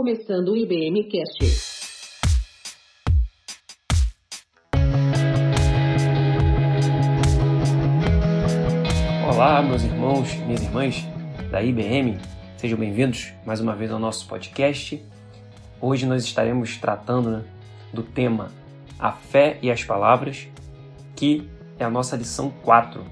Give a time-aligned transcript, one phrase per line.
[0.00, 1.44] começando o IBM Cast.
[9.28, 11.06] Olá, meus irmãos, minhas irmãs
[11.50, 12.16] da IBM,
[12.56, 15.04] sejam bem-vindos mais uma vez ao nosso podcast.
[15.78, 17.44] Hoje nós estaremos tratando né,
[17.92, 18.50] do tema
[18.98, 20.48] A Fé e as Palavras,
[21.14, 21.46] que
[21.78, 23.04] é a nossa lição 4.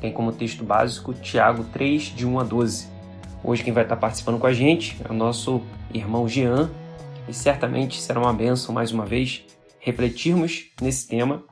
[0.00, 2.99] Tem como texto básico Tiago 3, de 1 a 12.
[3.42, 5.62] Hoje quem vai estar participando com a gente é o nosso
[5.94, 6.70] irmão Jean,
[7.26, 9.44] e certamente será uma benção mais uma vez
[9.78, 11.42] refletirmos nesse tema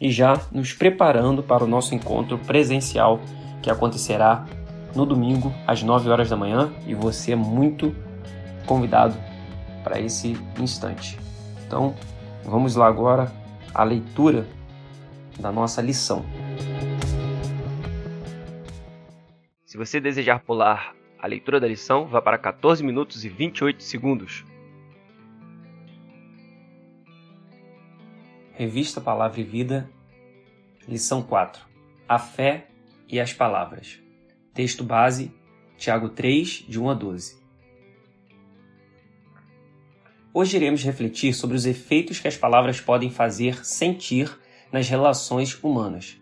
[0.00, 3.20] e já nos preparando para o nosso encontro presencial
[3.62, 4.44] que acontecerá
[4.94, 7.94] no domingo às 9 horas da manhã e você é muito
[8.66, 9.16] convidado
[9.84, 11.18] para esse instante.
[11.66, 11.94] Então,
[12.44, 13.30] vamos lá agora
[13.72, 14.48] à leitura
[15.38, 16.24] da nossa lição.
[19.64, 24.44] Se você desejar pular a leitura da lição, vá para 14 minutos e 28 segundos.
[28.54, 29.90] Revista Palavra e Vida,
[30.88, 31.62] lição 4.
[32.08, 32.68] A fé
[33.08, 34.00] e as palavras.
[34.54, 35.32] Texto base,
[35.76, 37.40] Tiago 3, de 1 a 12.
[40.32, 44.38] Hoje iremos refletir sobre os efeitos que as palavras podem fazer sentir
[44.72, 46.18] nas relações humanas.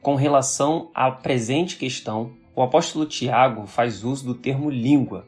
[0.00, 5.26] Com relação à presente questão, o apóstolo Tiago faz uso do termo língua.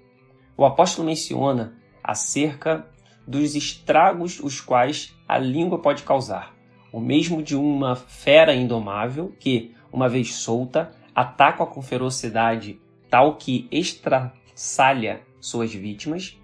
[0.55, 1.72] O apóstolo menciona
[2.05, 2.86] acerca
[3.27, 6.55] dos estragos os quais a língua pode causar,
[6.92, 13.67] o mesmo de uma fera indomável que, uma vez solta, ataca com ferocidade tal que
[13.72, 16.39] estraçalha suas vítimas,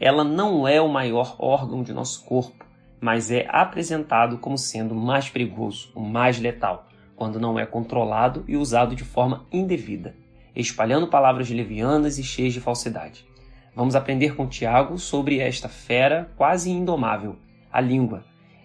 [0.00, 2.64] ela não é o maior órgão de nosso corpo,
[2.98, 8.56] mas é apresentado como sendo mais perigoso, o mais letal, quando não é controlado e
[8.56, 10.16] usado de forma indevida,
[10.54, 13.26] espalhando palavras levianas e cheias de falsidade.
[13.74, 17.36] Vamos aprender com Tiago sobre esta fera quase indomável,
[17.72, 18.24] a língua,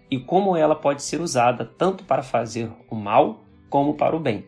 [0.09, 4.45] e como ela pode ser usada tanto para fazer o mal como para o bem.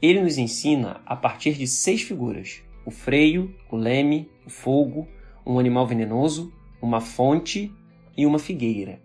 [0.00, 5.08] Ele nos ensina a partir de seis figuras: o freio, o leme, o fogo,
[5.44, 7.72] um animal venenoso, uma fonte
[8.16, 9.00] e uma figueira.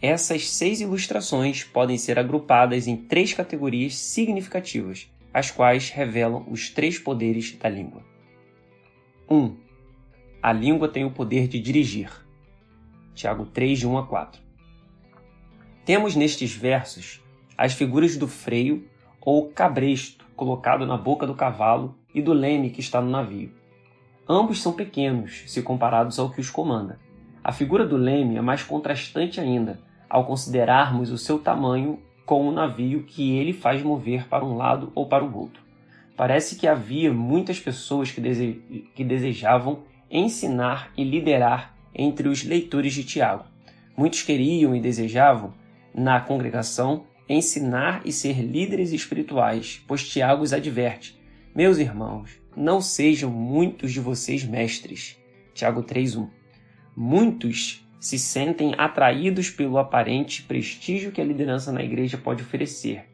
[0.00, 6.98] Essas seis ilustrações podem ser agrupadas em três categorias significativas, as quais revelam os três
[6.98, 8.02] poderes da língua.
[9.28, 9.36] 1.
[9.36, 9.56] Um,
[10.42, 12.10] a língua tem o poder de dirigir.
[13.14, 14.42] Tiago 3, de 1 a 4.
[15.84, 17.22] Temos nestes versos
[17.56, 18.88] as figuras do freio
[19.20, 23.52] ou cabresto colocado na boca do cavalo e do leme que está no navio.
[24.28, 26.98] Ambos são pequenos se comparados ao que os comanda.
[27.44, 32.52] A figura do leme é mais contrastante ainda, ao considerarmos o seu tamanho com o
[32.52, 35.62] navio que ele faz mover para um lado ou para o outro.
[36.16, 38.62] Parece que havia muitas pessoas que, dese...
[38.94, 43.44] que desejavam ensinar e liderar entre os leitores de Tiago.
[43.96, 45.52] Muitos queriam e desejavam
[45.94, 51.18] na congregação ensinar e ser líderes espirituais, pois Tiago os adverte:
[51.54, 55.18] Meus irmãos, não sejam muitos de vocês mestres.
[55.54, 56.28] Tiago 3:1.
[56.96, 63.08] Muitos se sentem atraídos pelo aparente prestígio que a liderança na igreja pode oferecer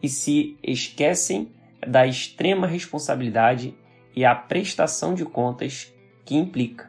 [0.00, 1.50] e se esquecem
[1.84, 3.74] da extrema responsabilidade
[4.14, 5.92] e a prestação de contas
[6.24, 6.88] que implica.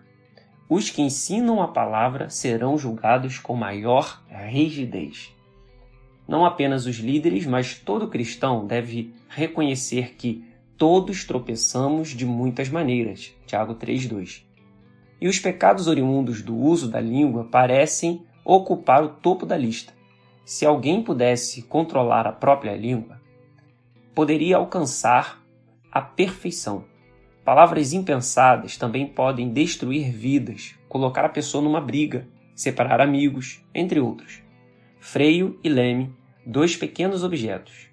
[0.69, 5.33] Os que ensinam a palavra serão julgados com maior rigidez.
[6.27, 10.45] Não apenas os líderes, mas todo cristão deve reconhecer que
[10.77, 13.33] todos tropeçamos de muitas maneiras.
[13.47, 14.46] Tiago 3:2.
[15.19, 19.94] E os pecados oriundos do uso da língua parecem ocupar o topo da lista.
[20.45, 23.19] Se alguém pudesse controlar a própria língua,
[24.16, 25.44] poderia alcançar
[25.91, 26.85] a perfeição.
[27.44, 34.41] Palavras impensadas também podem destruir vidas, colocar a pessoa numa briga, separar amigos, entre outros.
[35.00, 36.13] Freio e leme,
[36.45, 37.88] dois pequenos objetos.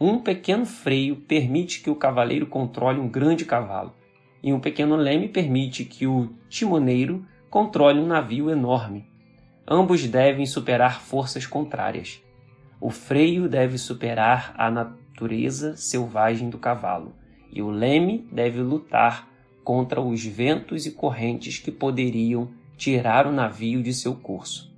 [0.00, 3.94] Um pequeno freio permite que o cavaleiro controle um grande cavalo,
[4.42, 9.06] e um pequeno leme permite que o timoneiro controle um navio enorme.
[9.68, 12.20] Ambos devem superar forças contrárias.
[12.80, 17.14] O freio deve superar a natureza selvagem do cavalo
[17.52, 19.28] e o leme deve lutar
[19.62, 24.72] contra os ventos e correntes que poderiam tirar o navio de seu curso.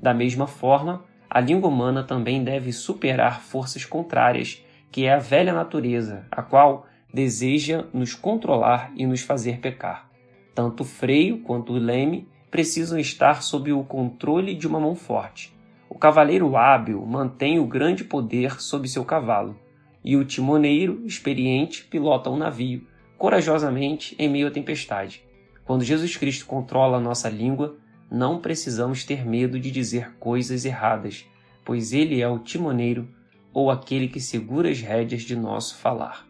[0.00, 5.52] Da mesma forma, a língua humana também deve superar forças contrárias, que é a velha
[5.52, 10.10] natureza, a qual deseja nos controlar e nos fazer pecar.
[10.54, 15.52] Tanto o freio quanto o leme precisam estar sob o controle de uma mão forte.
[15.88, 19.56] O cavaleiro hábil mantém o grande poder sob seu cavalo,
[20.04, 22.86] e o timoneiro, experiente, pilota um navio,
[23.16, 25.22] corajosamente em meio à tempestade.
[25.64, 27.76] Quando Jesus Cristo controla a nossa língua,
[28.10, 31.24] não precisamos ter medo de dizer coisas erradas,
[31.64, 33.08] pois Ele é o timoneiro
[33.52, 36.26] ou aquele que segura as rédeas de nosso falar.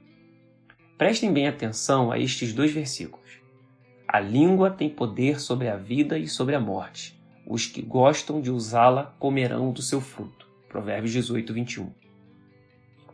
[1.03, 3.41] Prestem bem atenção a estes dois versículos.
[4.07, 7.21] A língua tem poder sobre a vida e sobre a morte.
[7.45, 10.47] Os que gostam de usá-la comerão do seu fruto.
[10.69, 11.91] Provérbios 18, 21.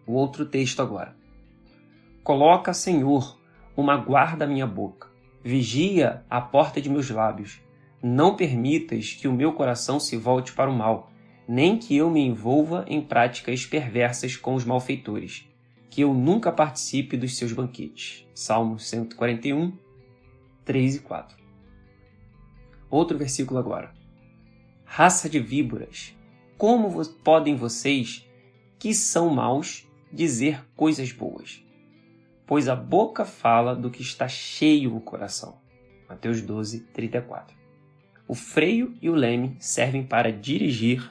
[0.07, 1.17] O outro texto agora.
[2.23, 3.39] Coloca, Senhor,
[3.75, 5.09] uma guarda à minha boca.
[5.43, 7.59] Vigia a porta de meus lábios.
[8.03, 11.11] Não permitas que o meu coração se volte para o mal,
[11.49, 15.48] nem que eu me envolva em práticas perversas com os malfeitores
[15.91, 18.27] que eu nunca participe dos seus banquetes.
[18.35, 19.77] Salmo 141,
[20.65, 21.37] 3 e 4.
[22.91, 23.93] Outro versículo agora.
[24.85, 26.17] Raça de víboras,
[26.57, 28.27] como podem vocês,
[28.79, 31.63] que são maus, dizer coisas boas?
[32.47, 35.59] Pois a boca fala do que está cheio o coração.
[36.09, 37.55] Mateus 12, 34.
[38.27, 41.11] O freio e o leme servem para dirigir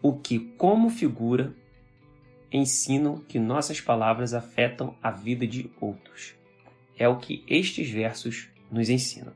[0.00, 1.52] o que, como figura,
[2.52, 6.34] ensinam que nossas palavras afetam a vida de outros.
[6.98, 9.32] É o que estes versos nos ensinam.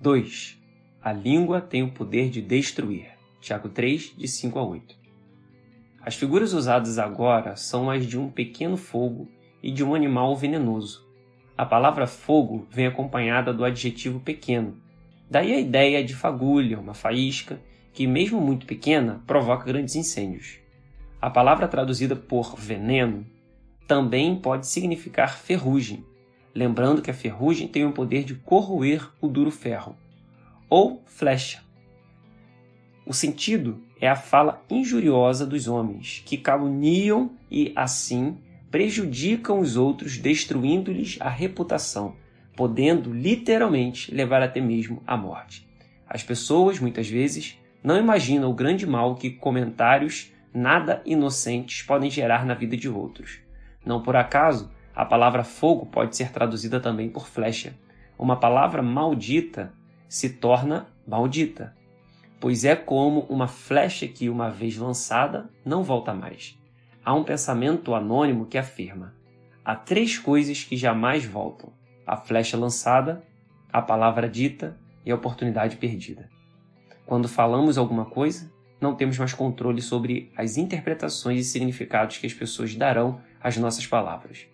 [0.00, 0.58] 2.
[1.02, 3.12] A língua tem o poder de destruir.
[3.40, 4.96] Tiago 3, de 5 a 8.
[6.00, 9.28] As figuras usadas agora são as de um pequeno fogo
[9.62, 11.06] e de um animal venenoso.
[11.56, 14.76] A palavra fogo vem acompanhada do adjetivo pequeno.
[15.30, 17.60] Daí a ideia de fagulha, uma faísca,
[17.92, 20.63] que, mesmo muito pequena, provoca grandes incêndios.
[21.24, 23.24] A palavra traduzida por veneno
[23.88, 26.04] também pode significar ferrugem,
[26.54, 29.96] lembrando que a ferrugem tem o poder de corroer o duro ferro,
[30.68, 31.62] ou flecha.
[33.06, 38.36] O sentido é a fala injuriosa dos homens, que caluniam e, assim,
[38.70, 42.16] prejudicam os outros, destruindo-lhes a reputação,
[42.54, 45.66] podendo literalmente levar até mesmo à morte.
[46.06, 52.46] As pessoas, muitas vezes, não imaginam o grande mal que comentários nada inocentes podem gerar
[52.46, 53.40] na vida de outros.
[53.84, 57.74] Não por acaso, a palavra fogo pode ser traduzida também por flecha.
[58.16, 59.72] Uma palavra maldita
[60.08, 61.74] se torna maldita,
[62.38, 66.56] pois é como uma flecha que, uma vez lançada, não volta mais.
[67.04, 69.12] Há um pensamento anônimo que afirma:
[69.64, 71.72] há três coisas que jamais voltam:
[72.06, 73.24] a flecha lançada,
[73.72, 76.30] a palavra dita e a oportunidade perdida.
[77.04, 78.50] Quando falamos alguma coisa,
[78.84, 83.86] não temos mais controle sobre as interpretações e significados que as pessoas darão às nossas
[83.86, 84.46] palavras.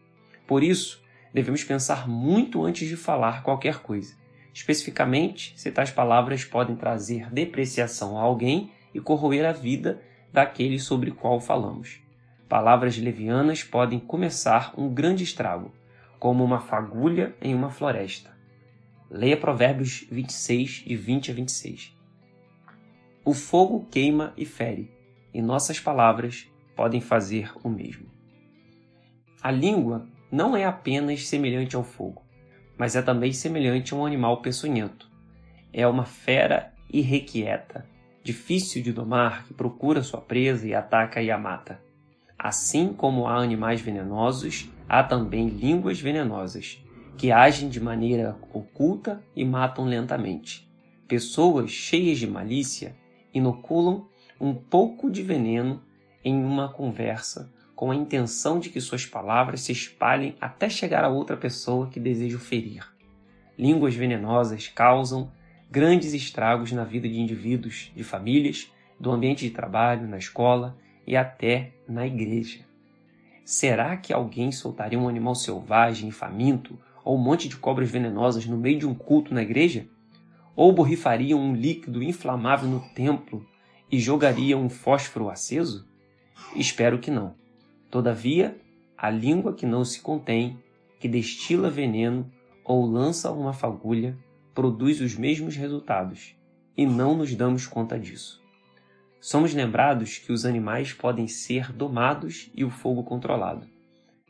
[0.47, 1.03] Por isso,
[1.35, 4.15] devemos pensar muito antes de falar qualquer coisa,
[4.55, 10.00] especificamente se tais palavras podem trazer depreciação a alguém e corroer a vida
[10.32, 12.00] daquele sobre qual falamos.
[12.49, 15.73] Palavras levianas podem começar um grande estrago,
[16.21, 18.31] como uma fagulha em uma floresta.
[19.11, 22.00] Leia Provérbios 26, de 20 a 26.
[23.31, 24.91] O fogo queima e fere,
[25.32, 28.11] e nossas palavras podem fazer o mesmo.
[29.41, 32.25] A língua não é apenas semelhante ao fogo,
[32.77, 35.09] mas é também semelhante a um animal peçonhento.
[35.73, 37.87] É uma fera irrequieta,
[38.21, 41.81] difícil de domar, que procura sua presa e ataca e a mata.
[42.37, 46.84] Assim como há animais venenosos, há também línguas venenosas,
[47.17, 50.69] que agem de maneira oculta e matam lentamente.
[51.06, 52.99] Pessoas cheias de malícia
[53.32, 54.06] inoculam
[54.41, 55.82] um pouco de veneno
[56.25, 61.08] em uma conversa com a intenção de que suas palavras se espalhem até chegar a
[61.08, 62.87] outra pessoa que deseja ferir.
[63.56, 65.31] Línguas venenosas causam
[65.70, 71.17] grandes estragos na vida de indivíduos, de famílias, do ambiente de trabalho, na escola e
[71.17, 72.60] até na igreja.
[73.44, 78.44] Será que alguém soltaria um animal selvagem e faminto ou um monte de cobras venenosas
[78.46, 79.87] no meio de um culto na igreja?
[80.60, 83.48] Ou borrifariam um líquido inflamável no templo
[83.90, 85.88] e jogariam um fósforo aceso?
[86.55, 87.34] Espero que não.
[87.90, 88.60] Todavia,
[88.94, 90.62] a língua que não se contém,
[90.98, 92.31] que destila veneno
[92.62, 94.19] ou lança uma fagulha,
[94.52, 96.36] produz os mesmos resultados,
[96.76, 98.44] e não nos damos conta disso.
[99.19, 103.67] Somos lembrados que os animais podem ser domados e o fogo controlado.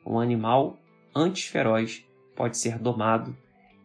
[0.07, 0.79] Um animal,
[1.13, 2.07] antes feroz,
[2.37, 3.37] pode ser domado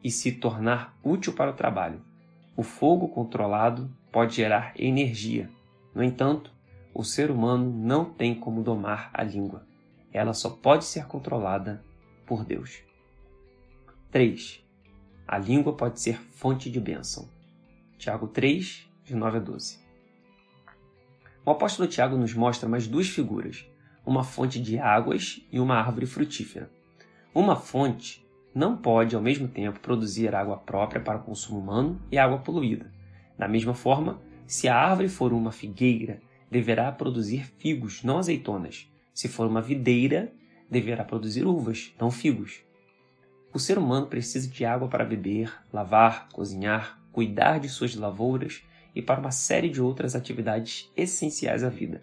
[0.04, 2.14] e se tornar útil para o trabalho.
[2.58, 5.50] O fogo controlado pode gerar energia.
[5.94, 6.54] No entanto,
[6.94, 9.68] o ser humano não tem como domar a língua.
[10.14, 11.84] Ela só pode ser controlada
[12.26, 12.82] por Deus.
[14.10, 14.64] 3.
[15.28, 17.28] A língua pode ser fonte de bênção.
[17.98, 19.80] Tiago 3, de 9 a 12.
[21.46, 23.70] O apóstolo Tiago nos mostra mais duas figuras,
[24.06, 26.72] uma fonte de águas e uma árvore frutífera.
[27.34, 28.25] Uma fonte
[28.56, 32.90] não pode ao mesmo tempo produzir água própria para consumo humano e água poluída.
[33.38, 38.90] Da mesma forma, se a árvore for uma figueira, deverá produzir figos, não azeitonas.
[39.14, 40.32] Se for uma videira,
[40.72, 42.64] deverá produzir uvas, não figos.
[43.54, 48.64] O ser humano precisa de água para beber, lavar, cozinhar, cuidar de suas lavouras
[48.96, 52.02] e para uma série de outras atividades essenciais à vida.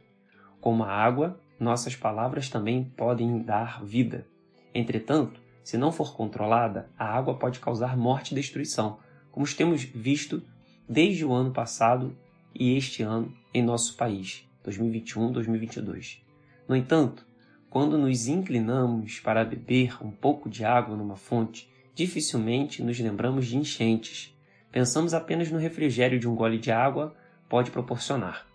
[0.61, 4.27] Como a água, nossas palavras também podem dar vida.
[4.75, 8.99] Entretanto, se não for controlada, a água pode causar morte e destruição,
[9.31, 10.43] como temos visto
[10.89, 12.17] desde o ano passado
[12.55, 16.19] e este ano em nosso país, 2021-2022.
[16.69, 17.27] No entanto,
[17.71, 23.57] quando nos inclinamos para beber um pouco de água numa fonte, dificilmente nos lembramos de
[23.57, 24.37] enchentes.
[24.71, 27.15] Pensamos apenas no refrigério de um gole de água
[27.49, 28.47] pode proporcionar.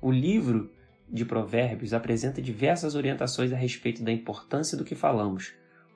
[0.00, 0.70] O livro
[1.08, 5.52] de Provérbios apresenta diversas orientações a respeito da importância do que falamos,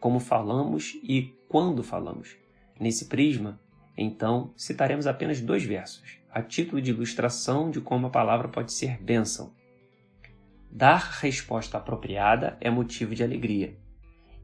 [0.07, 2.37] como falamos e quando falamos.
[2.79, 3.61] Nesse prisma,
[3.99, 9.03] então, citaremos apenas dois versos, a título de ilustração de como a palavra pode ser
[9.03, 9.53] bênção.
[10.71, 13.77] Dar resposta apropriada é motivo de alegria.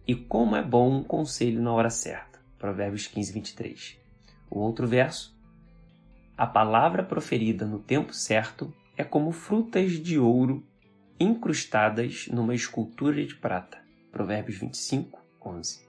[0.05, 2.41] E como é bom um conselho na hora certa.
[2.59, 4.01] Provérbios 15, 23.
[4.51, 5.33] O outro verso.
[6.37, 10.67] A palavra proferida no tempo certo é como frutas de ouro
[11.21, 13.79] incrustadas numa escultura de prata.
[14.11, 15.87] Provérbios 25, 11.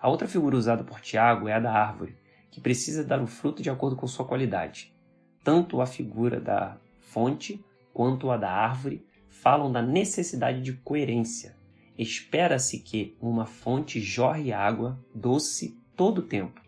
[0.00, 2.16] A outra figura usada por Tiago é a da árvore,
[2.50, 4.94] que precisa dar o fruto de acordo com sua qualidade.
[5.42, 11.56] Tanto a figura da fonte quanto a da árvore falam da necessidade de coerência.
[11.96, 16.60] Espera-se que uma fonte jorre água doce todo o tempo,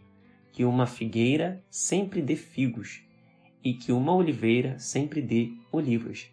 [0.52, 3.02] que uma figueira sempre dê figos
[3.62, 6.30] e que uma oliveira sempre dê olivas.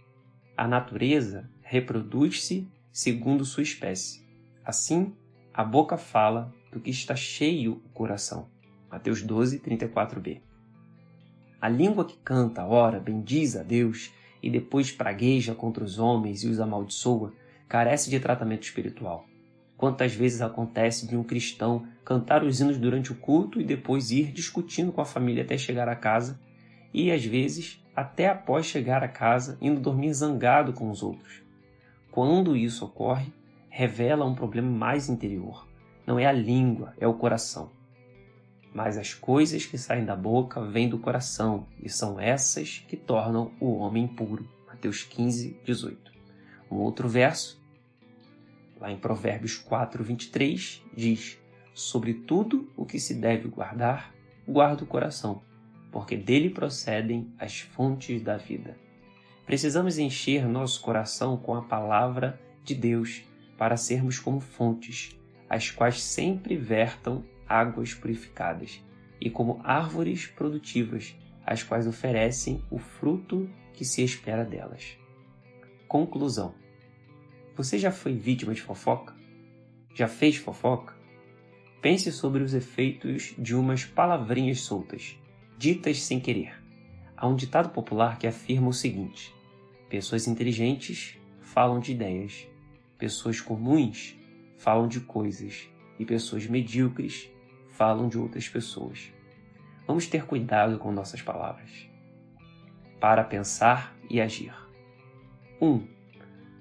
[0.56, 4.24] A natureza reproduz-se segundo sua espécie.
[4.64, 5.16] Assim,
[5.54, 8.48] a boca fala do que está cheio o coração.
[8.90, 10.42] Mateus 12, 34b.
[11.62, 16.48] A língua que canta, ora, bendiz a Deus e depois pragueja contra os homens e
[16.48, 17.34] os amaldiçoa,
[17.70, 19.26] carece de tratamento espiritual.
[19.78, 24.32] Quantas vezes acontece de um cristão cantar os hinos durante o culto e depois ir
[24.32, 26.40] discutindo com a família até chegar a casa,
[26.92, 31.44] e às vezes, até após chegar a casa, indo dormir zangado com os outros.
[32.12, 33.32] Quando isso ocorre,
[33.76, 35.68] revela um problema mais interior.
[36.06, 37.72] Não é a língua, é o coração.
[38.72, 43.52] Mas as coisas que saem da boca vêm do coração, e são essas que tornam
[43.60, 44.48] o homem puro.
[44.68, 46.12] Mateus 15, 18.
[46.70, 47.60] Um outro verso,
[48.80, 51.40] lá em Provérbios 4, 23, diz:
[51.74, 54.14] Sobre tudo o que se deve guardar,
[54.48, 55.42] guarda o coração,
[55.92, 58.78] porque dele procedem as fontes da vida.
[59.48, 65.18] Precisamos encher nosso coração com a palavra de Deus para sermos como fontes,
[65.50, 68.84] as quais sempre vertam águas purificadas,
[69.20, 74.98] e como árvores produtivas, as quais oferecem o fruto que se espera delas.
[75.88, 76.56] Conclusão:
[77.56, 79.16] Você já foi vítima de fofoca?
[79.94, 80.96] Já fez fofoca?
[81.82, 85.18] Pense sobre os efeitos de umas palavrinhas soltas,
[85.58, 86.60] ditas sem querer.
[87.16, 89.36] Há um ditado popular que afirma o seguinte:
[89.90, 92.48] pessoas inteligentes falam de ideias,
[93.04, 94.18] pessoas comuns
[94.58, 95.70] falam de coisas
[96.00, 97.30] e pessoas medíocres
[97.72, 99.12] falam de outras pessoas.
[99.86, 101.70] Vamos ter cuidado com nossas palavras.
[103.02, 104.56] Para pensar e agir.
[105.60, 105.70] 1.
[105.70, 105.86] Um,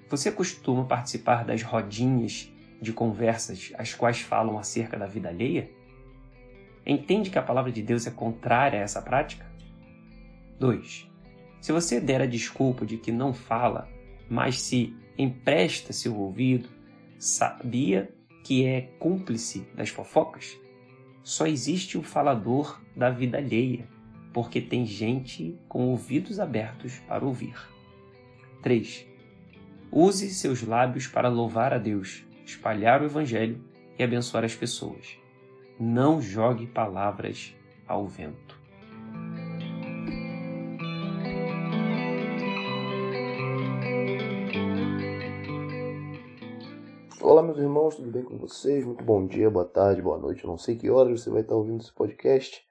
[0.09, 5.71] você costuma participar das rodinhas de conversas as quais falam acerca da vida alheia?
[6.85, 9.49] Entende que a palavra de Deus é contrária a essa prática?
[10.59, 11.09] 2.
[11.61, 13.87] Se você der a desculpa de que não fala,
[14.29, 16.69] mas se empresta seu ouvido,
[17.17, 20.57] sabia que é cúmplice das fofocas?
[21.23, 23.87] Só existe o falador da vida alheia,
[24.33, 27.55] porque tem gente com ouvidos abertos para ouvir.
[28.61, 29.07] 3.
[29.91, 33.63] Use seus lábios para louvar a Deus, espalhar o Evangelho
[33.97, 35.17] e abençoar as pessoas.
[35.79, 37.55] Não jogue palavras
[37.87, 38.52] ao vento.
[47.33, 48.85] Olá, meus irmãos, tudo bem com vocês?
[48.85, 50.43] Muito bom dia, boa tarde, boa noite.
[50.43, 52.63] Eu não sei que horas você vai estar ouvindo esse podcast,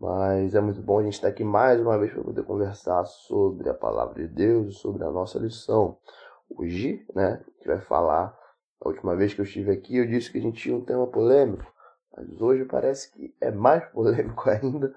[0.00, 3.68] mas é muito bom a gente estar aqui mais uma vez para poder conversar sobre
[3.70, 5.96] a palavra de Deus sobre a nossa lição.
[6.50, 8.36] Hoje, né, a gente vai falar.
[8.80, 11.06] A última vez que eu estive aqui, eu disse que a gente tinha um tema
[11.06, 11.72] polêmico,
[12.16, 14.92] mas hoje parece que é mais polêmico ainda.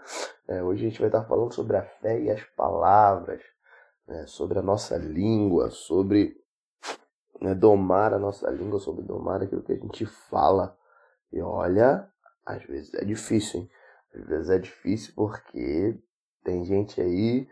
[0.48, 3.44] É, hoje a gente vai estar falando sobre a fé e as palavras,
[4.08, 6.43] né, sobre a nossa língua, sobre
[7.42, 10.78] né, domar a nossa língua, sobre domar aquilo que a gente fala.
[11.32, 12.10] E olha,
[12.46, 13.72] Às vezes é difícil, hein?
[14.14, 16.00] Às vezes é difícil porque
[16.44, 17.48] tem gente aí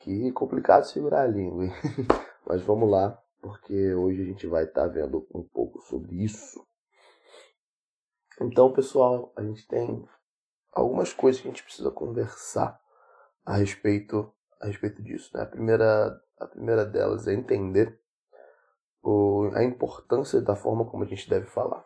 [0.00, 1.64] que é complicado segurar a língua.
[1.64, 1.72] Hein?
[2.46, 6.66] Mas vamos lá, porque hoje a gente vai estar tá vendo um pouco sobre isso.
[8.40, 10.06] Então, pessoal, a gente tem
[10.72, 12.80] algumas coisas que a gente precisa conversar
[13.44, 15.30] a respeito a respeito disso.
[15.34, 15.42] Né?
[15.42, 18.00] A primeira a primeira delas é entender
[19.04, 21.84] o, a importância da forma como a gente deve falar.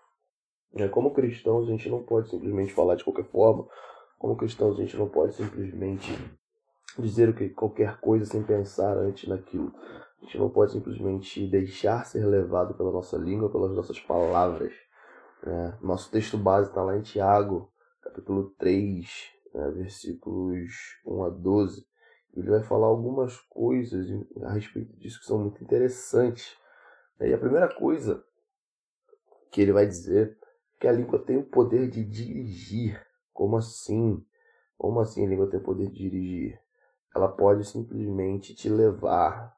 [0.75, 3.67] É, como cristãos, a gente não pode simplesmente falar de qualquer forma.
[4.19, 6.13] Como cristãos, a gente não pode simplesmente
[6.99, 9.73] dizer o que qualquer coisa sem pensar antes naquilo.
[10.21, 14.73] A gente não pode simplesmente deixar ser levado pela nossa língua, pelas nossas palavras.
[15.45, 17.71] É, nosso texto base está lá em Tiago,
[18.03, 19.09] capítulo 3,
[19.55, 20.73] né, versículos
[21.07, 21.87] 1 a 12.
[22.37, 24.07] Ele vai falar algumas coisas
[24.43, 26.57] a respeito disso que são muito interessantes.
[27.21, 28.25] E a primeira coisa
[29.51, 30.39] que ele vai dizer
[30.77, 33.05] é que a língua tem o poder de dirigir.
[33.33, 34.25] Como assim?
[34.77, 36.61] Como assim a língua tem o poder de dirigir?
[37.15, 39.57] Ela pode simplesmente te levar,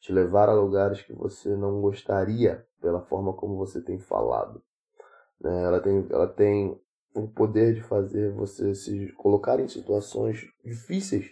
[0.00, 4.62] te levar a lugares que você não gostaria pela forma como você tem falado.
[5.40, 5.64] Né?
[5.64, 6.78] Ela tem, ela tem
[7.14, 11.30] o poder de fazer você se colocar em situações difíceis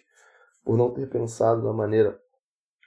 [0.65, 2.21] por não ter pensado na maneira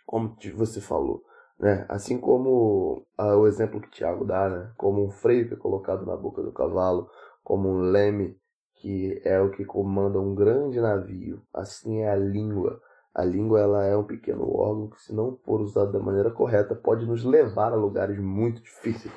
[0.06, 1.24] como você falou.
[1.60, 1.86] Né?
[1.90, 4.72] Assim como ah, o exemplo que Tiago dá, né?
[4.78, 7.10] como um freio que é colocado na boca do cavalo,
[7.44, 8.40] como um leme
[8.76, 12.82] que é o que comanda um grande navio, assim é a língua.
[13.14, 16.74] A língua ela é um pequeno órgão que, se não for usado da maneira correta,
[16.74, 19.14] pode nos levar a lugares muito difíceis,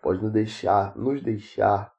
[0.00, 1.92] pode nos deixar, nos deixar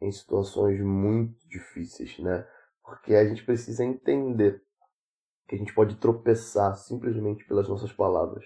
[0.00, 2.44] em situações muito difíceis, né?
[2.82, 4.60] Porque a gente precisa entender
[5.46, 8.44] que a gente pode tropeçar simplesmente pelas nossas palavras,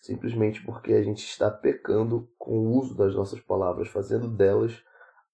[0.00, 4.82] simplesmente porque a gente está pecando com o uso das nossas palavras, fazendo delas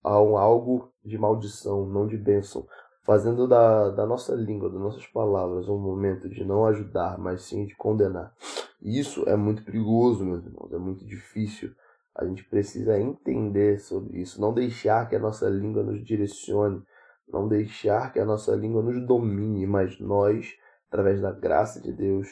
[0.03, 2.67] algo de maldição, não de bênção,
[3.03, 7.67] fazendo da, da nossa língua, das nossas palavras, um momento de não ajudar, mas sim
[7.67, 8.33] de condenar.
[8.81, 11.75] Isso é muito perigoso, meus irmãos, é muito difícil
[12.17, 16.83] a gente precisa entender sobre isso, não deixar que a nossa língua nos direcione,
[17.29, 20.55] não deixar que a nossa língua nos domine, mas nós,
[20.89, 22.27] através da graça de Deus,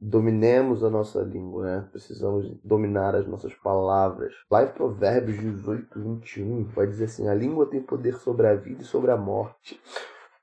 [0.00, 1.88] dominemos a nossa língua, né?
[1.90, 4.32] Precisamos dominar as nossas palavras.
[4.50, 8.82] Lá em Provérbios 18, 21, vai dizer assim: A língua tem poder sobre a vida
[8.82, 9.80] e sobre a morte.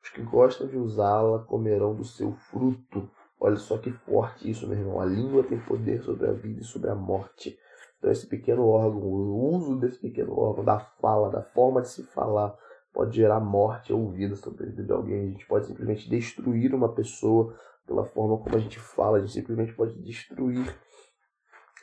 [0.04, 3.10] Os que gostam de usá-la comerão do seu fruto.
[3.40, 5.02] Olha só que forte isso, meu irmão.
[5.02, 7.58] A língua tem poder sobre a vida e sobre a morte.
[7.98, 12.04] Então, esse pequeno órgão, o uso desse pequeno órgão, da fala, da forma de se
[12.04, 12.56] falar,
[12.94, 15.22] pode gerar morte ou vida sobre a vida de alguém.
[15.22, 19.34] A gente pode simplesmente destruir uma pessoa pela forma como a gente fala, a gente
[19.34, 20.76] simplesmente pode destruir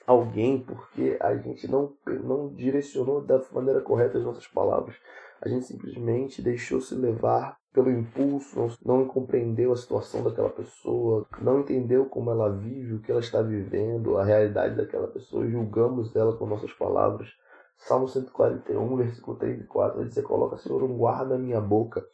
[0.06, 4.96] alguém porque a gente não, não direcionou da maneira correta as nossas palavras.
[5.40, 11.26] A gente simplesmente deixou se levar pelo impulso, não, não compreendeu a situação daquela pessoa,
[11.40, 16.14] não entendeu como ela vive, o que ela está vivendo, a realidade daquela pessoa, julgamos
[16.14, 17.28] ela com nossas palavras.
[17.78, 22.06] Salmo 141, versículo 3 e 4, vai dizer, coloca, Senhor, um guarda a minha boca,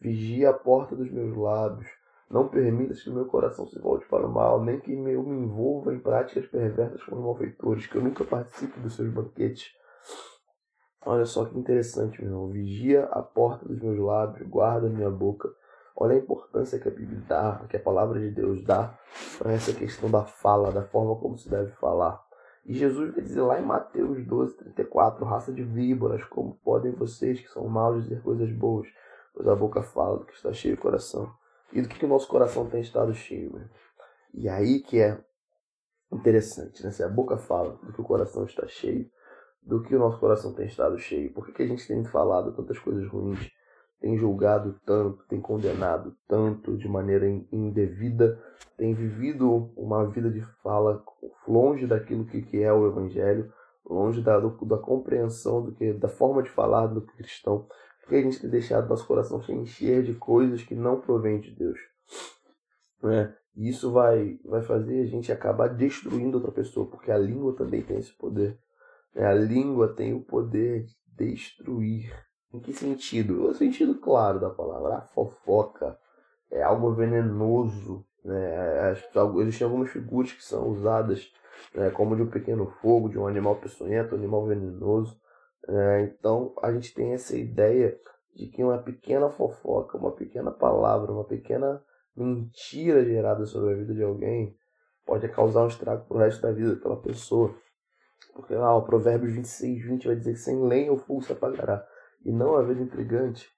[0.00, 1.88] vigia a porta dos meus lábios,
[2.30, 5.92] não permitas que meu coração se volte para o mal, nem que eu me envolva
[5.92, 9.74] em práticas perversas com os malfeitores, que eu nunca participe dos seus banquetes.
[11.04, 12.48] Olha só que interessante, meu irmão.
[12.48, 15.52] Vigia a porta dos meus lábios, guarda minha boca.
[15.96, 18.96] Olha a importância que a Bíblia dá, que a palavra de Deus dá
[19.38, 22.22] para essa questão da fala, da forma como se deve falar.
[22.64, 27.40] E Jesus vai dizer lá em Mateus 12, 34, raça de víboras, como podem vocês
[27.40, 28.86] que são maus dizer coisas boas,
[29.34, 31.28] pois a boca fala do que está cheio o coração.
[31.72, 33.68] E do que, que o nosso coração tem estado cheio, meu.
[34.34, 35.18] E aí que é
[36.12, 36.90] interessante, né?
[36.90, 39.10] Se a boca fala do que o coração está cheio,
[39.62, 41.32] do que o nosso coração tem estado cheio.
[41.32, 43.50] Por que, que a gente tem falado tantas coisas ruins,
[44.00, 48.42] tem julgado tanto, tem condenado tanto de maneira indevida,
[48.76, 51.04] tem vivido uma vida de fala
[51.46, 53.52] longe daquilo que, que é o Evangelho,
[53.84, 57.66] longe da, do, da compreensão do que, da forma de falar do cristão,
[58.10, 61.52] porque a gente tem deixado nosso coração se encher de coisas que não provém de
[61.52, 61.78] Deus.
[63.00, 63.32] Né?
[63.56, 67.82] E isso vai, vai fazer a gente acabar destruindo outra pessoa, porque a língua também
[67.82, 68.58] tem esse poder.
[69.14, 72.12] É, a língua tem o poder de destruir.
[72.52, 73.44] Em que sentido?
[73.44, 74.96] O sentido claro da palavra.
[74.96, 75.96] A fofoca
[76.50, 78.04] é algo venenoso.
[78.24, 78.90] Né?
[78.90, 81.30] Existem algumas figuras que são usadas
[81.72, 85.16] né, como de um pequeno fogo, de um animal peçonhento, um animal venenoso.
[85.68, 87.98] É, então a gente tem essa ideia
[88.34, 91.82] de que uma pequena fofoca, uma pequena palavra, uma pequena
[92.16, 94.56] mentira gerada sobre a vida de alguém
[95.04, 97.54] pode causar um estrago pro resto da vida daquela pessoa.
[98.32, 101.84] Porque lá, o Provérbios 26, 20 vai dizer que sem lenha o fogo se apagará.
[102.24, 103.48] e não havendo intrigante,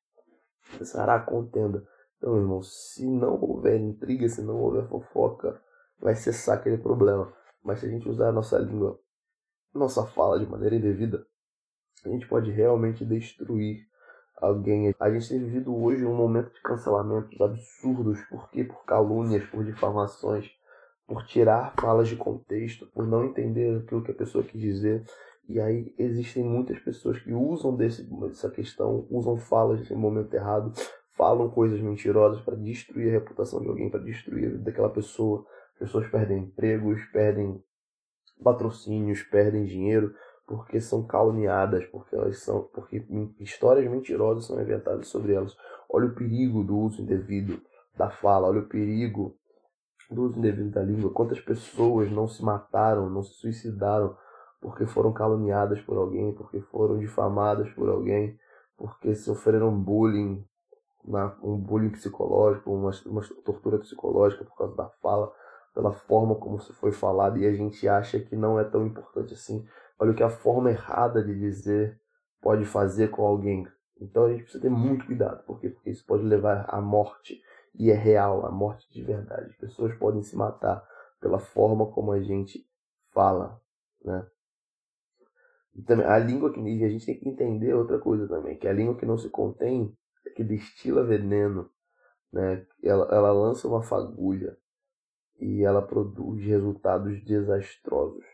[0.79, 1.85] cessará a contenda.
[2.17, 5.61] Então, irmão, se não houver intriga, se não houver fofoca,
[5.99, 7.33] vai cessar aquele problema.
[7.63, 8.99] Mas se a gente usar a nossa língua,
[9.75, 11.27] nossa fala de maneira indevida,
[12.05, 13.87] a gente pode realmente destruir
[14.37, 14.95] alguém.
[14.99, 18.21] A gente tem vivido hoje um momento de cancelamentos absurdos.
[18.23, 18.65] Por quê?
[18.65, 20.51] Por calúnias, por difamações,
[21.07, 25.05] por tirar falas de contexto, por não entender aquilo que a pessoa quis dizer.
[25.49, 30.73] E aí existem muitas pessoas que usam desse, dessa questão, usam falas no momento errado,
[31.11, 35.47] falam coisas mentirosas para destruir a reputação de alguém, para destruir daquela pessoa.
[35.75, 37.63] As pessoas perdem empregos, perdem
[38.43, 40.15] patrocínios, perdem dinheiro
[40.47, 43.05] porque são caluniadas, porque elas são, porque
[43.39, 45.57] histórias mentirosas são inventadas sobre elas.
[45.89, 47.61] Olha o perigo do uso indevido
[47.97, 49.37] da fala, olha o perigo
[50.11, 51.11] do uso indevido da língua.
[51.11, 54.17] Quantas pessoas não se mataram, não se suicidaram
[54.61, 58.39] porque foram caluniadas por alguém, porque foram difamadas por alguém,
[58.77, 60.45] porque sofreram bullying,
[61.43, 65.33] um bullying psicológico, uma, uma tortura psicológica por causa da fala,
[65.75, 69.35] pela forma como se foi falado e a gente acha que não é tão importante
[69.35, 69.67] assim.
[70.03, 71.97] Olha o que a forma errada de dizer
[72.41, 73.69] pode fazer com alguém.
[74.01, 77.41] Então a gente precisa ter muito cuidado, porque, porque isso pode levar à morte
[77.73, 79.51] e é real, a morte de verdade.
[79.51, 80.85] As pessoas podem se matar
[81.21, 82.67] pela forma como a gente
[83.13, 83.63] fala,
[84.05, 84.27] né?
[85.87, 88.97] Também, a língua que a gente tem que entender outra coisa também, que a língua
[88.97, 89.97] que não se contém
[90.35, 91.71] que destila veneno,
[92.33, 92.67] né?
[92.83, 94.59] Ela, ela lança uma fagulha
[95.39, 98.32] e ela produz resultados desastrosos,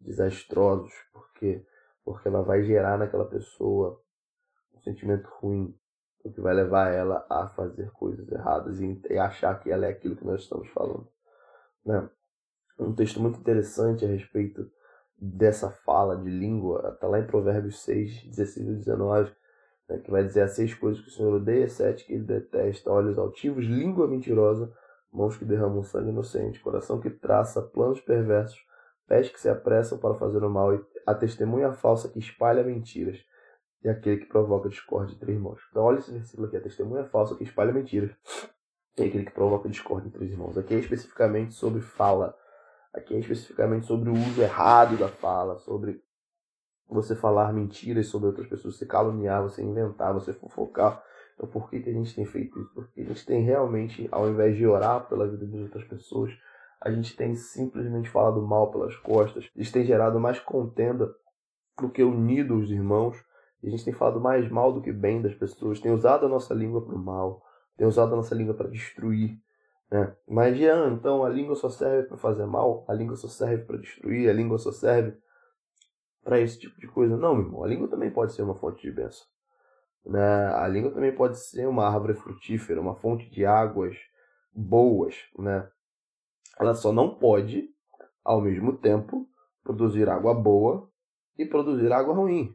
[0.00, 1.64] desastrosos, porque
[2.04, 4.02] porque ela vai gerar naquela pessoa
[4.74, 5.78] um sentimento ruim,
[6.24, 9.90] o que vai levar ela a fazer coisas erradas e, e achar que ela é
[9.90, 11.06] aquilo que nós estamos falando,
[11.84, 12.08] né?
[12.78, 14.70] Um texto muito interessante a respeito
[15.20, 19.32] dessa fala de língua, está lá em Provérbios 6, 16 e 19,
[19.88, 22.90] né, que vai dizer as seis coisas que o Senhor odeia, sete que ele detesta,
[22.90, 24.72] olhos altivos, língua mentirosa,
[25.12, 28.64] mãos que derramam sangue inocente, coração que traça planos perversos,
[29.08, 33.18] pés que se apressam para fazer o mal, e a testemunha falsa que espalha mentiras,
[33.82, 35.60] e aquele que provoca discórdia entre irmãos.
[35.70, 38.10] Então olha esse versículo aqui, a testemunha falsa que espalha mentiras,
[38.98, 40.58] e aquele que provoca discórdia entre os irmãos.
[40.58, 42.36] Aqui é especificamente sobre fala,
[42.92, 46.02] Aqui é especificamente sobre o uso errado da fala, sobre
[46.88, 51.02] você falar mentiras sobre outras pessoas, você caluniar, você inventar, você fofocar.
[51.34, 52.72] Então por que, que a gente tem feito isso?
[52.74, 56.32] Porque a gente tem realmente, ao invés de orar pela vida de outras pessoas,
[56.80, 59.48] a gente tem simplesmente falado mal pelas costas.
[59.56, 61.12] Isso tem gerado mais contenda
[61.80, 63.16] do que unido os irmãos.
[63.62, 65.80] A gente tem falado mais mal do que bem das pessoas.
[65.80, 67.42] Tem usado a nossa língua para o mal.
[67.76, 69.38] Tem usado a nossa língua para destruir.
[69.90, 70.12] É.
[70.28, 72.84] Mas, Jean, então a língua só serve para fazer mal?
[72.86, 74.28] A língua só serve para destruir?
[74.28, 75.16] A língua só serve
[76.22, 77.16] para esse tipo de coisa?
[77.16, 77.64] Não, meu irmão.
[77.64, 79.26] A língua também pode ser uma fonte de bênção.
[80.04, 80.46] Né?
[80.54, 83.96] A língua também pode ser uma árvore frutífera, uma fonte de águas
[84.54, 85.16] boas.
[85.36, 85.68] Né?
[86.58, 87.68] Ela só não pode,
[88.24, 89.28] ao mesmo tempo,
[89.62, 90.90] produzir água boa
[91.36, 92.54] e produzir água ruim.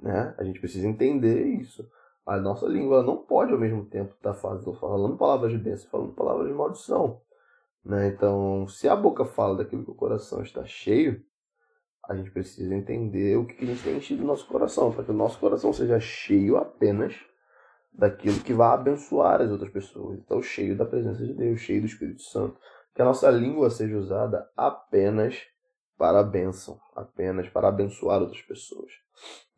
[0.00, 0.34] Né?
[0.38, 1.88] A gente precisa entender isso
[2.24, 6.12] a nossa língua não pode ao mesmo tempo estar tá falando palavras de bênção, falando
[6.12, 7.20] palavras de maldição.
[7.84, 8.08] Né?
[8.08, 11.22] Então, se a boca fala daquilo que o coração está cheio,
[12.08, 15.10] a gente precisa entender o que a gente tem enchido no nosso coração, para que
[15.10, 17.14] o nosso coração seja cheio apenas
[17.92, 20.18] daquilo que vai abençoar as outras pessoas.
[20.18, 22.58] Então, cheio da presença de Deus, cheio do Espírito Santo.
[22.94, 25.40] Que a nossa língua seja usada apenas
[25.96, 28.92] para a bênção, apenas para abençoar outras pessoas.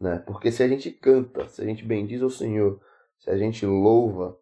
[0.00, 0.18] Né?
[0.26, 2.80] Porque se a gente canta, se a gente bendiz ao Senhor,
[3.18, 4.38] se a gente louva,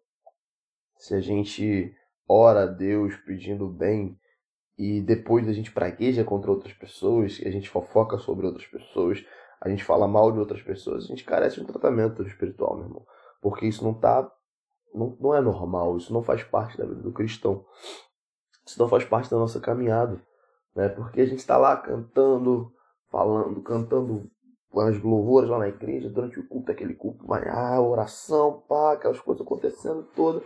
[0.97, 1.95] se a gente
[2.27, 4.19] ora a Deus pedindo bem
[4.77, 9.23] e depois a gente pragueja contra outras pessoas, a gente fofoca sobre outras pessoas,
[9.61, 12.85] a gente fala mal de outras pessoas, a gente carece de um tratamento espiritual, meu
[12.85, 13.05] irmão.
[13.41, 14.29] Porque isso não tá.
[14.93, 17.65] Não, não é normal, isso não faz parte da vida do cristão.
[18.65, 20.21] Isso não faz parte da nossa caminhada
[20.75, 20.89] né?
[20.89, 22.73] Porque a gente está lá cantando,
[23.09, 24.29] falando, cantando
[24.75, 29.19] as louvores lá na igreja, durante o culto, aquele culto, vai, ah, oração, pá, aquelas
[29.19, 30.43] coisas acontecendo todas.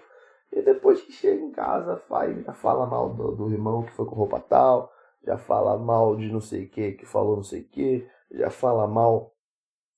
[0.51, 4.05] E depois que chega em casa, faz, já fala mal do, do irmão que foi
[4.05, 4.91] com roupa tal,
[5.23, 8.49] já fala mal de não sei o que, que falou não sei o que, já
[8.49, 9.33] fala mal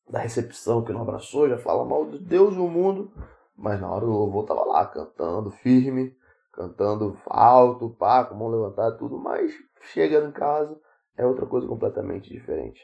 [0.08, 3.12] da recepção que não abraçou, já fala mal de Deus e o mundo,
[3.55, 6.15] mas na hora do louvor tava lá cantando firme,
[6.60, 9.54] cantando alto, pá, com mão levantada, tudo, mas
[9.93, 10.78] chega em casa
[11.15, 12.82] é outra coisa completamente diferente,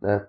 [0.00, 0.26] né?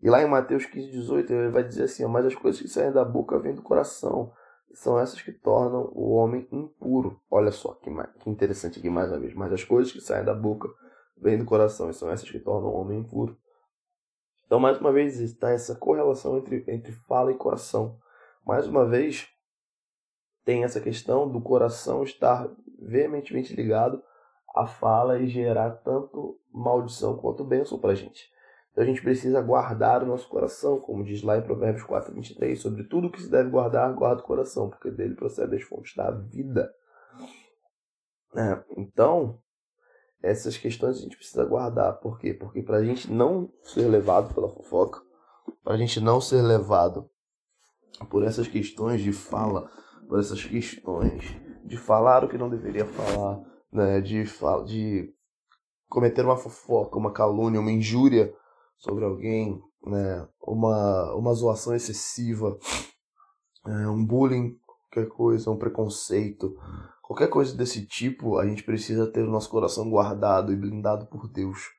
[0.00, 2.92] E lá em Mateus 15, 18, ele vai dizer assim: Mas as coisas que saem
[2.92, 4.32] da boca vêm do coração,
[4.72, 7.20] são essas que tornam o homem impuro.
[7.28, 9.34] Olha só que, que interessante aqui mais uma vez.
[9.34, 10.68] Mas as coisas que saem da boca
[11.16, 13.36] vêm do coração, e são essas que tornam o homem impuro.
[14.46, 17.98] Então, mais uma vez, está essa correlação entre, entre fala e coração.
[18.46, 19.28] Mais uma vez,
[20.48, 24.02] tem essa questão do coração estar veementemente ligado
[24.56, 28.32] à fala e gerar tanto maldição quanto bênção para a gente.
[28.72, 32.58] Então a gente precisa guardar o nosso coração, como diz lá em Provérbios 4, 23,
[32.58, 36.10] sobre tudo que se deve guardar, guarda o coração, porque dele procede as fontes da
[36.12, 36.72] vida.
[38.34, 39.38] É, então,
[40.22, 42.00] essas questões a gente precisa guardar.
[42.00, 42.32] Por quê?
[42.32, 45.02] Porque para a gente não ser levado pela fofoca,
[45.62, 47.06] para a gente não ser levado
[48.08, 49.70] por essas questões de fala,
[50.08, 51.22] por essas questões
[51.64, 53.40] de falar o que não deveria falar,
[53.70, 54.24] né, de,
[54.64, 55.14] de
[55.88, 58.34] cometer uma fofoca, uma calúnia, uma injúria
[58.78, 62.58] sobre alguém, né, uma, uma zoação excessiva,
[63.66, 64.58] é, um bullying,
[64.90, 66.56] qualquer coisa, um preconceito,
[67.02, 71.28] qualquer coisa desse tipo, a gente precisa ter o nosso coração guardado e blindado por
[71.28, 71.70] Deus,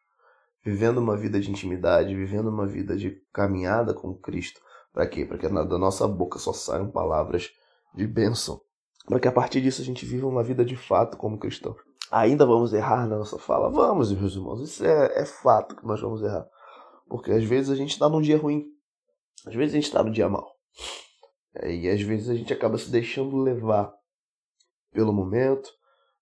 [0.63, 4.61] vivendo uma vida de intimidade, vivendo uma vida de caminhada com Cristo.
[4.93, 5.25] Para quê?
[5.25, 7.51] Para que da nossa boca só saiam palavras
[7.99, 8.61] de bênção.
[9.05, 11.75] Para que a partir disso a gente viva uma vida de fato como cristão.
[12.11, 13.69] Ainda vamos errar na nossa fala?
[13.69, 14.61] Vamos, meus irmãos.
[14.61, 16.47] Isso é, é fato que nós vamos errar.
[17.07, 18.65] Porque às vezes a gente está num dia ruim.
[19.45, 20.47] Às vezes a gente está num dia mal.
[21.55, 23.93] É, e às vezes a gente acaba se deixando levar
[24.91, 25.69] pelo momento,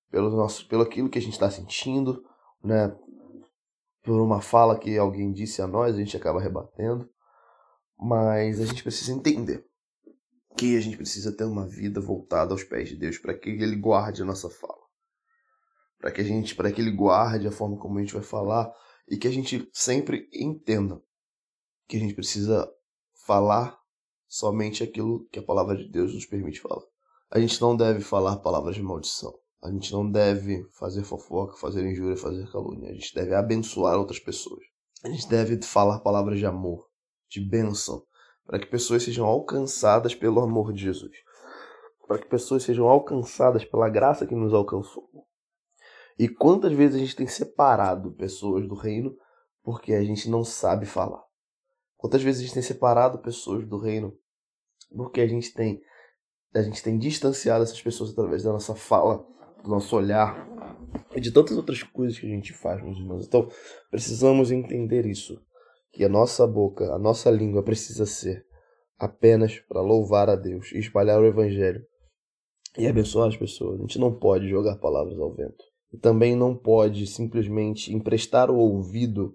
[0.09, 2.23] pelo nosso, pelo aquilo que a gente está sentindo,
[2.63, 2.95] né?
[4.03, 7.09] Por uma fala que alguém disse a nós, a gente acaba rebatendo.
[7.99, 9.66] Mas a gente precisa entender
[10.57, 13.75] que a gente precisa ter uma vida voltada aos pés de Deus para que ele
[13.75, 14.85] guarde a nossa fala.
[15.99, 18.71] Para que a gente, para que ele guarde a forma como a gente vai falar
[19.07, 21.01] e que a gente sempre entenda
[21.87, 22.69] que a gente precisa
[23.25, 23.77] falar
[24.27, 26.83] somente aquilo que a palavra de Deus nos permite falar.
[27.31, 29.33] A gente não deve falar palavras de maldição.
[29.61, 32.89] A gente não deve fazer fofoca, fazer injúria, fazer calúnia.
[32.89, 34.63] A gente deve abençoar outras pessoas.
[35.03, 36.87] A gente deve falar palavras de amor,
[37.29, 38.03] de bênção,
[38.47, 41.11] para que pessoas sejam alcançadas pelo amor de Jesus,
[42.07, 45.09] para que pessoas sejam alcançadas pela graça que nos alcançou.
[46.17, 49.15] E quantas vezes a gente tem separado pessoas do reino
[49.61, 51.21] porque a gente não sabe falar?
[51.97, 54.17] Quantas vezes a gente tem separado pessoas do reino
[54.95, 55.81] porque a gente tem
[56.55, 59.23] a gente tem distanciado essas pessoas através da nossa fala,
[59.61, 60.47] do nosso olhar
[61.13, 63.27] e de tantas outras coisas que a gente faz, meus irmãos.
[63.27, 63.47] Então,
[63.91, 65.39] precisamos entender isso
[65.97, 68.45] que a nossa boca, a nossa língua precisa ser
[68.99, 71.81] apenas para louvar a Deus e espalhar o Evangelho
[72.77, 73.79] e abençoar as pessoas.
[73.79, 75.63] A gente não pode jogar palavras ao vento.
[75.91, 79.33] E também não pode simplesmente emprestar o ouvido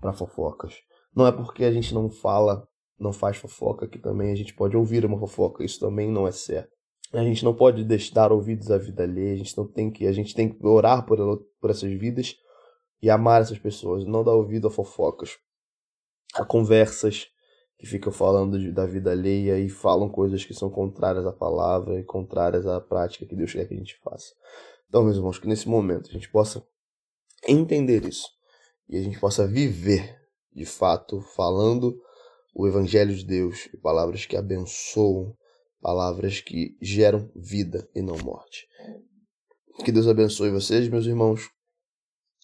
[0.00, 0.76] para fofocas.
[1.16, 2.64] Não é porque a gente não fala,
[2.96, 5.64] não faz fofoca que também a gente pode ouvir uma fofoca.
[5.64, 6.70] Isso também não é certo.
[7.12, 9.32] A gente não pode deixar ouvidos à vida alheia.
[9.32, 11.18] A gente não tem que, a gente tem que orar por,
[11.60, 12.36] por essas vidas
[13.02, 15.42] e amar essas pessoas, não dar ouvido a fofocas
[16.34, 17.28] a conversas
[17.78, 21.98] que ficam falando de, da vida alheia e falam coisas que são contrárias à palavra
[21.98, 24.34] e contrárias à prática que Deus quer que a gente faça.
[24.88, 26.66] Então, meus irmãos, que nesse momento a gente possa
[27.46, 28.28] entender isso
[28.88, 30.18] e a gente possa viver,
[30.52, 32.00] de fato, falando
[32.54, 35.36] o Evangelho de Deus e palavras que abençoam,
[35.80, 38.66] palavras que geram vida e não morte.
[39.84, 41.50] Que Deus abençoe vocês, meus irmãos.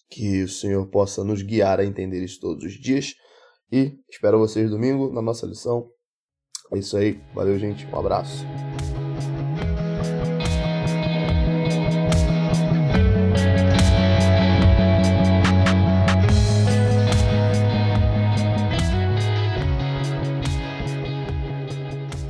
[0.09, 3.15] Que o Senhor possa nos guiar a entender isso todos os dias
[3.71, 5.89] e espero vocês domingo na nossa lição.
[6.71, 7.19] É isso aí.
[7.33, 7.85] Valeu, gente.
[7.87, 8.45] Um abraço.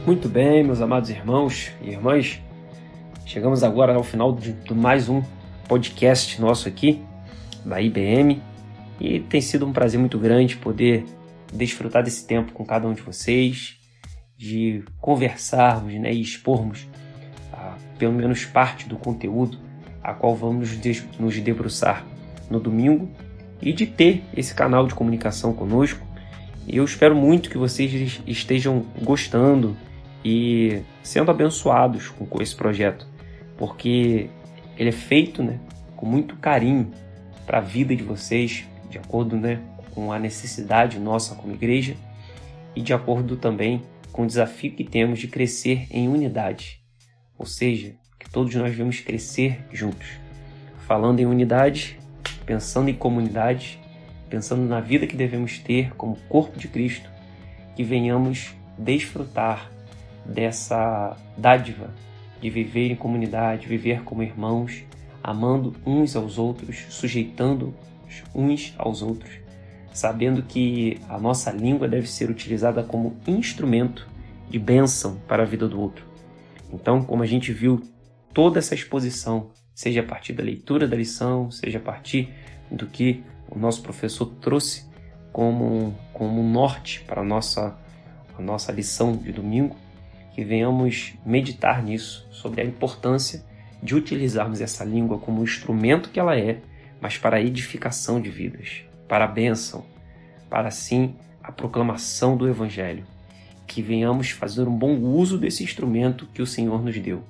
[0.05, 2.41] Muito bem, meus amados irmãos e irmãs.
[3.25, 5.23] Chegamos agora ao final de, mais um
[5.69, 7.01] podcast nosso aqui
[7.63, 8.41] da IBM
[8.99, 11.05] e tem sido um prazer muito grande poder
[11.51, 13.77] desfrutar desse tempo com cada um de vocês,
[14.37, 16.87] de conversarmos né, e expormos
[17.53, 19.59] ah, pelo menos parte do conteúdo
[20.03, 20.71] a qual vamos
[21.19, 22.05] nos debruçar
[22.49, 23.09] no domingo
[23.61, 26.05] e de ter esse canal de comunicação conosco.
[26.67, 29.77] Eu espero muito que vocês estejam gostando
[30.23, 33.07] e sendo abençoados com esse projeto,
[33.57, 34.29] porque
[34.77, 35.59] ele é feito né,
[35.95, 36.91] com muito carinho
[37.45, 39.59] para a vida de vocês, de acordo né,
[39.93, 41.95] com a necessidade nossa como igreja
[42.75, 46.81] e de acordo também com o desafio que temos de crescer em unidade,
[47.37, 50.07] ou seja, que todos nós devemos crescer juntos,
[50.85, 51.97] falando em unidade,
[52.45, 53.79] pensando em comunidade,
[54.29, 57.09] pensando na vida que devemos ter como corpo de Cristo,
[57.75, 59.71] que venhamos desfrutar
[60.25, 61.93] dessa dádiva
[62.41, 64.83] de viver em comunidade, viver como irmãos,
[65.23, 67.73] amando uns aos outros, sujeitando
[68.33, 69.31] uns aos outros,
[69.93, 74.07] sabendo que a nossa língua deve ser utilizada como instrumento
[74.49, 76.05] de bênção para a vida do outro.
[76.71, 77.81] Então, como a gente viu
[78.33, 82.29] toda essa exposição, seja a partir da leitura da lição, seja a partir
[82.69, 84.89] do que o nosso professor trouxe
[85.31, 87.77] como, como norte para a nossa,
[88.37, 89.75] a nossa lição de domingo,
[90.33, 93.43] que venhamos meditar nisso, sobre a importância
[93.83, 96.61] de utilizarmos essa língua como instrumento que ela é,
[97.01, 99.83] mas para a edificação de vidas, para a bênção,
[100.49, 103.03] para sim a proclamação do Evangelho.
[103.67, 107.21] Que venhamos fazer um bom uso desse instrumento que o Senhor nos deu.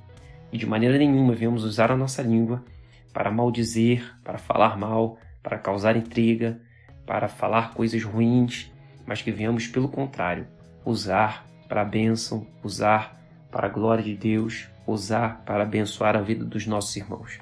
[0.51, 2.63] E de maneira nenhuma venhamos usar a nossa língua
[3.11, 6.61] para maldizer, para falar mal, para causar intriga,
[7.03, 8.71] para falar coisas ruins,
[9.03, 10.45] mas que venhamos, pelo contrário,
[10.85, 16.45] usar para a bênção, usar para a glória de Deus, usar para abençoar a vida
[16.45, 17.39] dos nossos irmãos.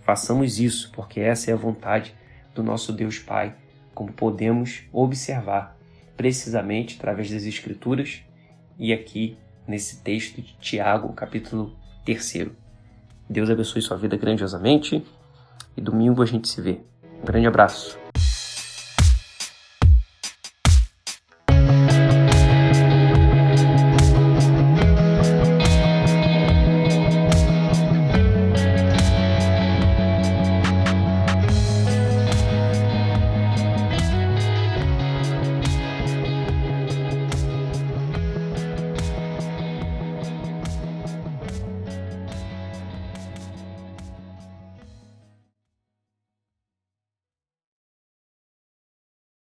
[0.00, 2.12] Façamos isso, porque essa é a vontade
[2.52, 3.54] do nosso Deus Pai,
[3.96, 5.74] como podemos observar
[6.18, 8.20] precisamente através das Escrituras
[8.78, 12.48] e aqui nesse texto de Tiago, capítulo 3.
[13.28, 15.02] Deus abençoe sua vida grandiosamente
[15.74, 16.78] e domingo a gente se vê.
[17.22, 18.05] Um grande abraço.